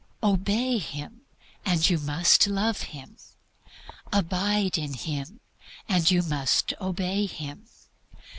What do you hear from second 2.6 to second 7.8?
Him. Abide in Him, and you must obey Him.